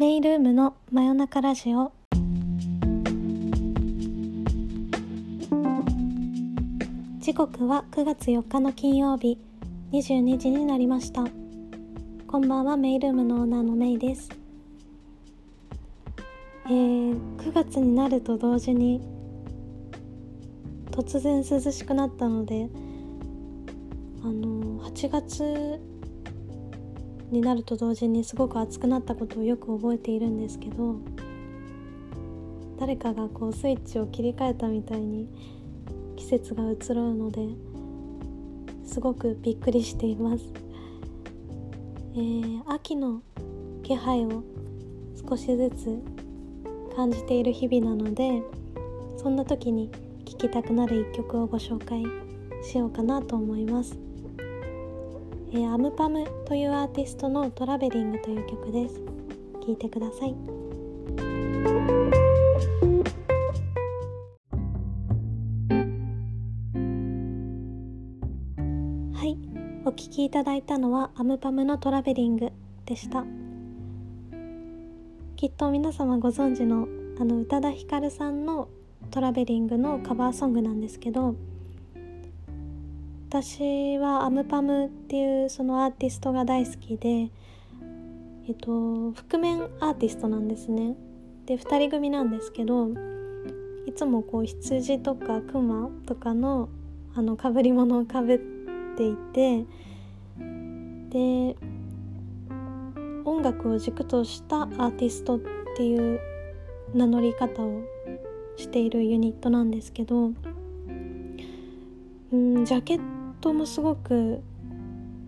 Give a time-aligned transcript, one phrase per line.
[0.00, 1.92] メイルームの真夜中ラジオ。
[7.18, 9.38] 時刻は9月4日の金曜日
[9.92, 11.26] 22時になりました。
[12.26, 14.30] こんばんはメイルームのオーナーのメイです。
[16.64, 19.02] えー、9月になると同時に
[20.92, 22.70] 突然涼しくなったので
[24.22, 25.89] あの8月
[27.30, 30.96] になると同時にすごく暑くなったことをよく覚えているんですけど
[32.78, 35.28] 誰かがこうスイッチを切り替えたみたいに
[36.16, 37.48] 季節が移ろうので
[38.84, 40.44] すごくびっくりしています、
[42.14, 43.22] えー、秋の
[43.82, 44.42] 気配を
[45.28, 45.98] 少しずつ
[46.96, 48.42] 感じている日々なので
[49.16, 49.90] そんな時に
[50.24, 52.02] 聴きたくなる一曲をご紹介
[52.62, 54.09] しようかなと思います。
[55.52, 59.00] えー、 AmPm というアーティストの traveling という曲です。
[59.66, 60.34] 聴いてください。
[69.12, 69.36] はい。
[69.84, 72.52] お聴きいただいたのは AmPm の traveling
[72.86, 73.24] でした。
[75.34, 76.86] きっと皆様ご存知の
[77.18, 78.68] あの宇多田ヒカルさんの
[79.10, 81.34] トラベリングのカバーソングなんですけど
[83.32, 87.30] 私はアムパムっていうそのアーティストが大好きで
[88.48, 90.96] えっと覆面アーティストなんですね。
[91.46, 92.88] で2人組なんですけど
[93.86, 96.70] いつもこう羊とかクマとかの
[97.14, 98.38] あの被り物をかぶっ
[98.96, 99.64] ていて
[101.10, 101.56] で
[103.24, 105.40] 音楽を軸としたアーティストっ
[105.76, 106.20] ていう
[106.94, 107.80] 名乗り方を
[108.56, 110.32] しているユニットなんですけど
[112.32, 113.09] うんジャケッ
[113.40, 114.42] トもすごく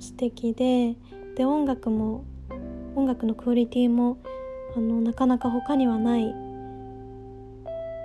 [0.00, 0.96] 素敵で
[1.36, 2.24] で音楽も
[2.94, 4.18] 音楽のクオリティも
[4.76, 6.34] あのなかなか他にはない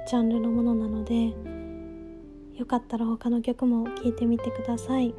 [0.07, 1.33] ジャンルのものなので
[2.57, 5.15] よかったら他の曲も聴いてみてください。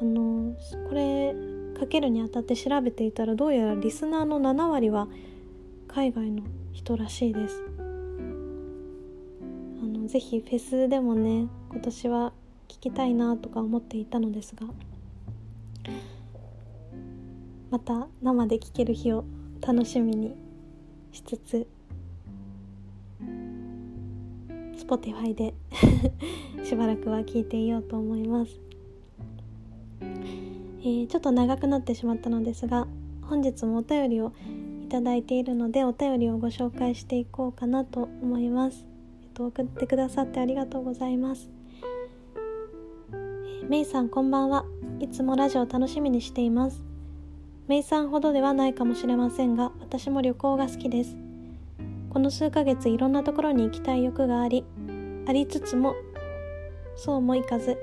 [0.00, 0.54] あの
[0.88, 1.34] これ
[1.78, 5.08] かけるにあたって調べていたらどうやらリスナーの7割は
[5.88, 6.42] 海外の
[6.72, 7.62] 人らしいです。
[9.82, 12.32] あのぜひフェスでもね今年は
[12.72, 14.66] 聞きたいなとか思っていたのですが
[17.70, 19.24] また生で聴ける日を
[19.60, 20.34] 楽しみに
[21.12, 21.66] しつつ
[24.78, 25.52] Spotify で
[26.64, 28.58] しばらくは聞いていようと思います、
[30.00, 32.88] えー、ちょっと長くなってしまったのですが
[33.20, 34.32] 本日もお便りを
[34.82, 38.86] いただいているのでお便りをご紹介していこうかなと思います、
[39.22, 41.61] えっと、送ってくださってありがとうございます。
[43.68, 44.64] メイさんこんばんは。
[45.00, 46.82] いつもラジオ楽しみにしています。
[47.68, 51.16] メイさんほどではないかもしれませんが私も旅行が好きです。
[52.10, 54.64] この数ヶ月いろんなところに行きたい欲があり
[55.26, 55.94] ありつつも
[56.96, 57.78] そうもいかず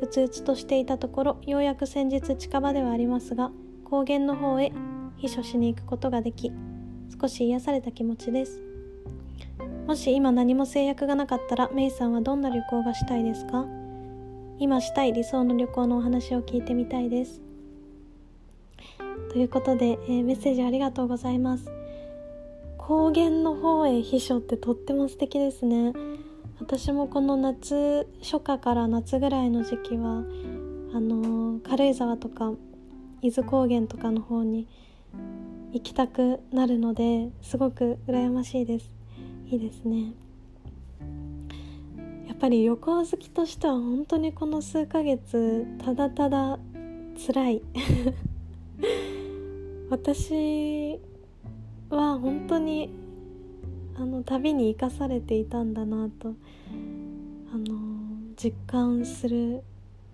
[0.00, 3.50] うつうつとしていたところようやく先日近場ではありますが
[3.84, 4.72] 高原の方へ
[5.18, 6.52] 避暑しに行くことができ
[7.20, 8.60] 少し癒された気持ちです。
[9.86, 13.66] もし今何も制約がなかったらメイさんはどんな旅行がしたいですか？
[14.62, 17.40] 今したい理想の旅行のお話を聞いてみたいです。
[19.32, 21.68] ということで、えー、メッセージありがとうございます。
[22.78, 25.92] 高原の方へ秘書ってとっても素敵ですね。
[26.60, 30.22] 私もこの夏初夏から夏ぐらいの時期は
[30.94, 32.52] あのー、軽井沢とか
[33.20, 34.68] 伊豆高原とかの方に
[35.72, 38.88] 行きたくなるのですごく羨ましいです。
[39.48, 40.12] いいですね。
[42.42, 46.58] ぱり旅行好きとしては本当にこの数ヶ月ただただ
[47.24, 47.62] 辛い。
[49.88, 50.98] 私
[51.88, 52.90] は本当に
[53.94, 56.34] あの旅に生かされていたんだなと
[57.54, 57.76] あの
[58.34, 59.62] 実感する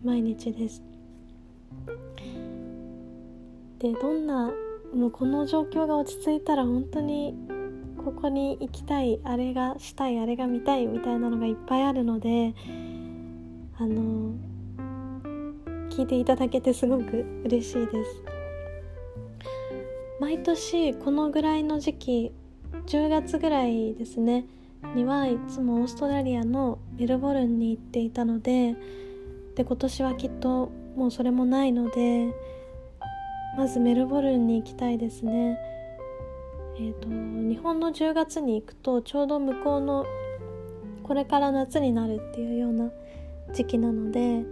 [0.05, 0.83] 毎日です。
[3.79, 4.53] でどんな
[4.95, 7.35] もうこの状況が落ち着いたら本当に
[8.09, 12.55] ここに行きたいあれがしたいあれが見たいみたいなのがいっぱいあるので
[13.79, 14.33] あの
[15.91, 18.23] 聞いていただけてすごく嬉しいです。
[20.21, 22.33] 毎年このぐらいの時期
[22.87, 24.47] 10月ぐらいですね
[24.95, 28.75] にはいつもオーストラリアのメルボルンに行っていたので
[29.55, 32.35] で今年はきっともうそれもないので
[33.59, 35.78] まずメルボルンに行きたいですね。
[36.81, 40.07] えーと、日本の10月に行くとちょうど向こうの
[41.03, 42.91] これから夏になるっていうような
[43.53, 44.45] 時期なので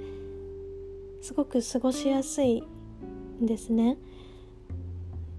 [1.22, 2.64] すごく過ごしやすい
[3.40, 3.96] んですね。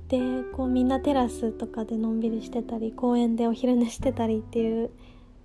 [0.08, 4.90] でこうみんなテラスとかでのんびりしてたり公園でお昼寝してたりっていう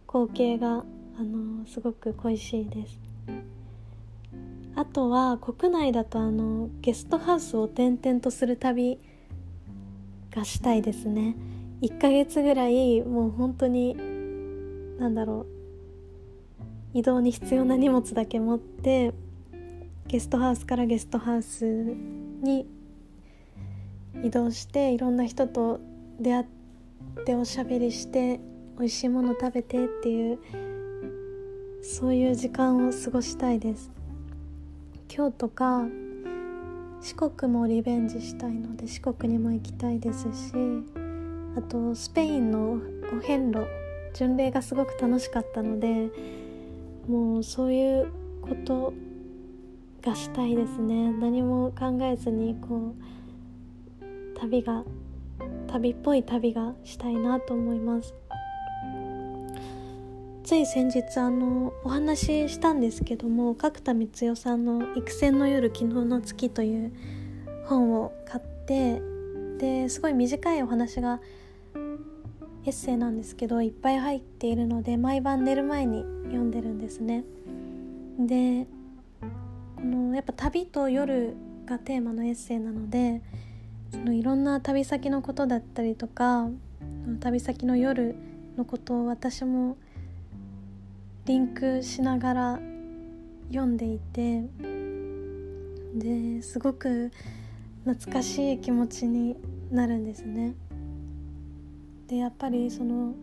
[0.06, 0.84] 光景が
[1.18, 3.00] あのすごく恋しいです
[4.76, 9.00] あとは国内だとあのゲストハウスを転々とする旅
[10.34, 11.36] がしたいですね。
[11.82, 13.96] 1ヶ月ぐらいもう本当に
[14.98, 15.46] なんだろ
[16.94, 19.12] う移動に必要な荷物だけ持って
[20.06, 22.66] ゲストハウスからゲストハウスに
[24.22, 25.80] 移動していろんな人と
[26.20, 26.46] 出会っ
[27.24, 28.40] ておしゃべりして
[28.78, 30.38] 美味しいもの食べてっていう
[31.82, 33.90] そういう時間を過ごしたいです。
[35.08, 35.84] 京都か
[37.02, 40.52] 四国もリベンジしたいので四国にも行きたいですし
[41.56, 42.78] あとスペインの
[43.12, 43.66] お遍路
[44.14, 46.10] 巡礼がすごく楽しかったので
[47.08, 48.94] もうそういうこと
[50.00, 51.12] がしたいですね。
[51.12, 52.94] 何も考えずにこ
[54.00, 54.84] う旅が
[55.66, 58.14] 旅っぽい旅がしたいなと思います。
[60.44, 66.92] つい先日あのお話ししたんですけども角田光代さんの「育成の夜昨日の月」という
[67.66, 69.00] 本を買って
[69.58, 71.20] ですごい短いお話が
[72.64, 77.24] エッセイなんですけどいっぱい入っているので毎晩寝る前に読んでるんですね。
[78.18, 78.66] で
[79.76, 81.36] このやっぱ旅と夜
[81.66, 83.22] がテーマのエッセイなので
[83.92, 86.48] そのいろんな旅先のことだったりとか
[87.20, 88.16] 旅先の夜
[88.56, 89.76] のことを私も
[91.24, 92.60] リンクしながら
[93.48, 94.42] 読んでいて
[95.94, 97.12] ですごく
[97.84, 99.36] 懐かしい気持ちに
[99.70, 100.54] なるんですね。
[102.08, 103.14] でやっぱりその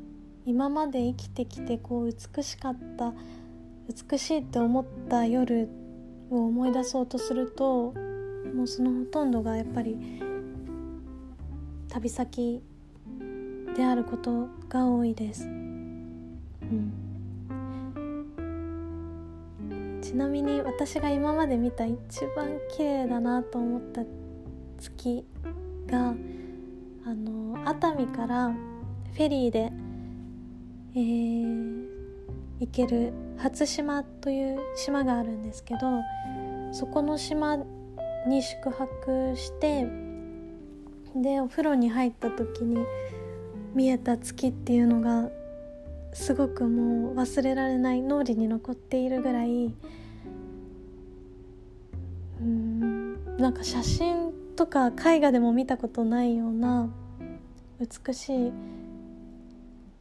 [0.45, 3.13] 今まで生きてきてこう美しかった
[4.09, 5.67] 美しいって思った夜
[6.31, 7.93] を思い出そうとすると
[8.55, 9.97] もうそのほとんどがやっぱり
[11.89, 12.63] 旅先
[13.75, 17.08] であることが多いです、うん、
[20.09, 21.95] ちなみに私が今まで見た一
[22.35, 24.01] 番綺麗だなと思った
[24.79, 25.23] 月
[25.85, 26.15] が
[27.05, 29.71] あの熱海からフェリーで、
[30.95, 31.85] えー、
[32.59, 35.79] 行ける初島という島があるんですけど
[36.71, 37.57] そこの島
[38.25, 39.85] に宿泊して
[41.15, 42.83] でお風呂に入った時に
[43.75, 45.29] 見えた月っていうのが
[46.13, 49.73] すごくもう忘れられない脳裏に残っているぐらい
[52.41, 56.89] うんなんか写真とか絵画でも見たことないような
[57.79, 58.51] 美しい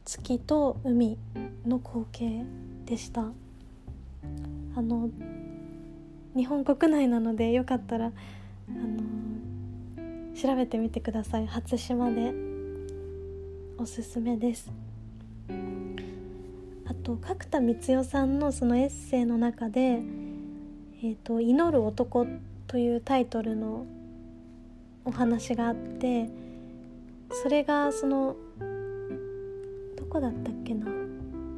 [0.05, 1.17] 月と海
[1.65, 2.43] の光景
[2.85, 3.31] でした。
[4.75, 5.09] あの
[6.35, 8.11] 日本国内なのでよかったらあ
[8.71, 11.47] の調べてみてください。
[11.47, 12.33] 初島で
[13.77, 14.71] おすすめです。
[16.85, 20.01] あと角田光代さんのそのエッセイの中で
[21.01, 22.27] 「えーと、祈る男」
[22.67, 23.85] というタイトルの
[25.05, 26.29] お話があって
[27.31, 28.35] それがその
[29.95, 30.87] どこだったっけな？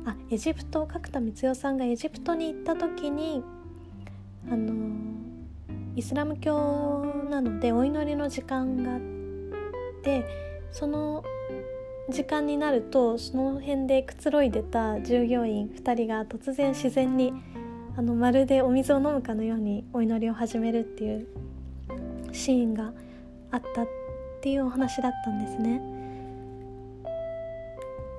[0.05, 3.43] あエジプト角田光代さんがエジプトに行った時に
[4.49, 4.73] あの
[5.95, 8.99] イスラム教なのでお祈りの時間があっ
[10.03, 10.25] て
[10.71, 11.23] その
[12.11, 17.33] 時間になるとその辺でくつろいでた従業員2人が突然自然に
[17.97, 21.27] あのまるでお水を飲むかのようにお祈りを始めるっていう
[22.31, 22.93] シーンが
[23.51, 23.87] あったっ
[24.41, 25.81] ていうお話だったんですね。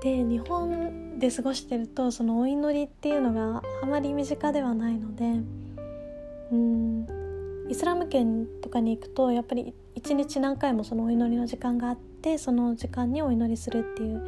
[0.02, 5.24] で日本で過ごしてるとそのお祈りっていうのがあまり身近ではないので
[6.50, 7.21] うん
[7.68, 14.22] イスラム圏とかに行くとやっぱり一日何回もそのお祈りの時間があってその時間にお祈りするっていう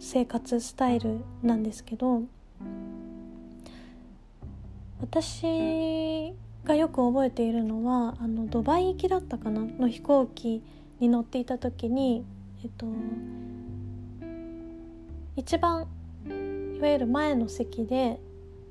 [0.00, 2.22] 生活スタイルなんですけど
[5.00, 6.32] 私
[6.64, 10.62] がよく覚えているのはあのドバイ行きだったかなの飛行機
[11.00, 12.24] に乗っていた時に
[12.62, 12.86] えっと
[15.36, 15.86] 一番
[16.76, 18.20] いわゆる前の席で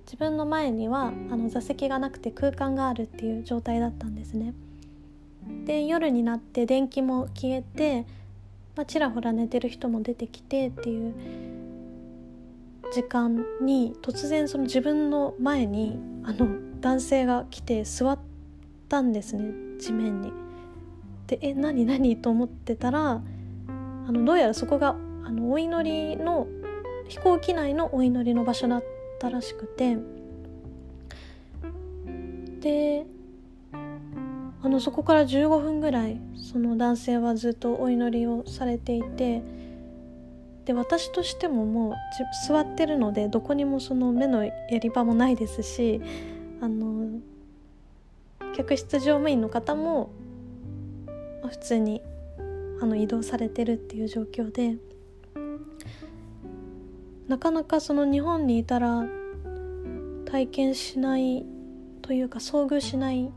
[0.08, 4.54] 自分の前にはあの座席がなくて空間があるっていう状態だったんですね。
[5.66, 8.06] で夜になって電気も消えて、
[8.78, 11.14] まあ、ちらほら寝てる人も出てきてっていう
[12.94, 16.48] 時間に突然その自分の前にあの
[16.80, 18.20] 男性が来て座っ
[18.88, 20.32] たんですね地面に。
[21.28, 22.16] でえ何何？
[22.16, 23.22] と思ってたら
[24.08, 24.96] あのどうやらそこが
[25.26, 26.48] あのお祈りの
[27.10, 29.98] 飛行機内のお祈りの場所だったったらしくて。
[32.62, 33.06] で
[34.64, 39.42] あのそこから15分ぐらいその男性はずっとお祈りをされていて。
[40.66, 41.96] で私としてももう
[42.46, 46.02] 座ってるのでどこにもその目のやり場もないですし
[46.60, 47.22] あの
[48.54, 50.10] 客室乗務員の方も、
[51.48, 52.02] 普通に
[52.82, 54.76] あの移動されてるっていう状況で。
[57.28, 59.06] なかなかその日本にいたら
[60.26, 61.46] 体験しない
[62.02, 63.30] というか遭遇しない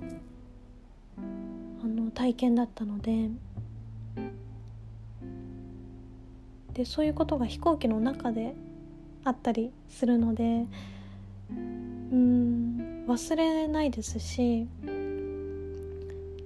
[1.19, 3.31] あの体験だったので
[6.75, 8.55] でそういうことが飛行機の中で
[9.25, 10.67] あったりするので
[11.51, 14.69] うん忘れないですし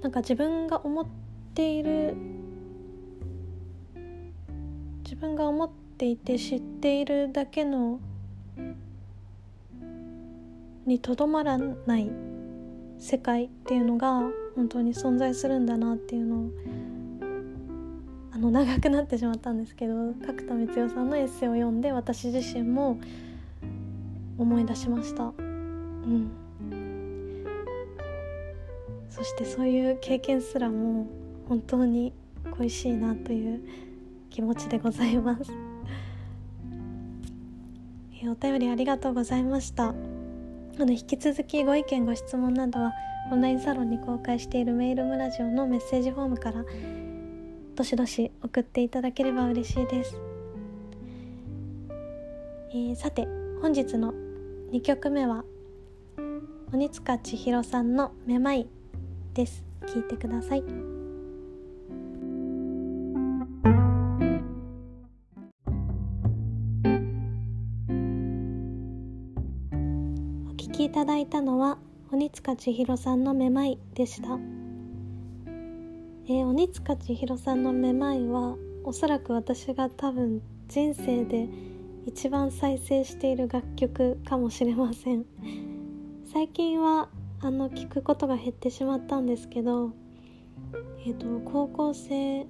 [0.03, 1.07] なんか自分が思っ
[1.55, 2.17] ている
[5.03, 7.99] 自分が思っていて知っているだけの
[10.85, 12.11] にとどまらない
[12.99, 14.21] 世界っていうのが
[14.55, 16.51] 本当に存在するんだなっていうのを
[18.33, 19.95] あの長くなってしまったんですけど
[20.27, 22.99] 角田光代さんのエッセイを読んで私自身も
[24.37, 25.25] 思い出しました。
[25.25, 26.31] うん
[29.09, 31.07] そしてそういう経験すらも
[31.49, 32.13] 本当に
[32.59, 33.63] 恋しいなという
[34.29, 35.64] 気持ちでございます
[38.29, 39.89] お便りありがとうございました。
[39.89, 39.95] あ
[40.85, 42.93] の引き続きご意見ご質問などは
[43.31, 46.65] オンラインサロンに公開しているメールムラジオのメッセージフォームから
[47.75, 50.17] どしどし送っていただければ嬉しいです、
[52.71, 53.27] えー、さて
[53.63, 54.13] 本日の
[54.73, 55.45] 2曲目は
[56.73, 58.67] 鬼塚千尋さんの「めまい」
[59.33, 59.65] です。
[59.87, 60.94] 聞いてください。
[71.05, 71.77] ただいたのは
[72.13, 74.39] 鬼塚千尋さんのめまいでした。
[76.27, 81.47] えー、鬼塚千尋さんのめまいはおそらく私が多分人生で
[82.07, 85.27] 一番再生している楽曲かもしれません。
[86.33, 87.11] 最近は
[87.43, 89.93] あの聞くことが減ってしまったんですけど
[91.05, 92.47] えっ、ー、と高校生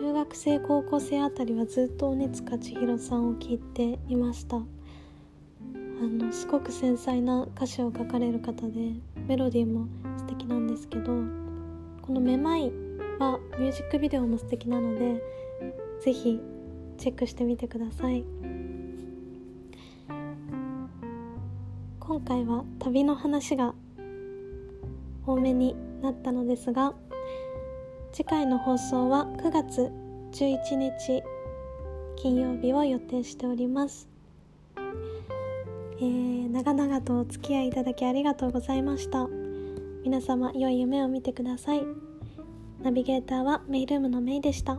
[0.00, 4.62] 中学生高校生あたりはずっと鬼塚千尋さんを聞いていました。
[6.00, 8.94] あのすごく繊細な歌詞を書かれる方で
[9.26, 9.86] メロディーも
[10.18, 11.12] 素敵なんですけど
[12.02, 12.72] この「めまい」
[13.18, 15.22] はミュージックビデオも素敵なので
[16.00, 16.40] 是非
[16.98, 18.24] チェックしてみてください。
[22.06, 23.74] 今回は旅の話が
[25.26, 26.92] 多めになったのですが
[28.12, 29.90] 次回の放送は9月
[30.32, 31.22] 11日
[32.16, 39.28] 金曜日を予定しております、ー、長々とお付き合いいただきありがとうございました
[40.04, 41.82] 皆様良い夢を見てください
[42.82, 44.78] ナビゲーターはメイルームのメイでした。